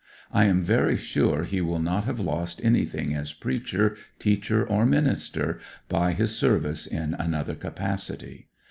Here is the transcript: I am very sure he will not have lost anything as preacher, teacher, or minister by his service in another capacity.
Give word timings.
I 0.31 0.45
am 0.45 0.63
very 0.63 0.97
sure 0.97 1.43
he 1.43 1.61
will 1.61 1.77
not 1.77 2.05
have 2.05 2.19
lost 2.19 2.59
anything 2.63 3.13
as 3.13 3.33
preacher, 3.33 3.95
teacher, 4.17 4.65
or 4.67 4.83
minister 4.83 5.59
by 5.89 6.13
his 6.13 6.35
service 6.35 6.87
in 6.87 7.13
another 7.19 7.53
capacity. 7.53 8.47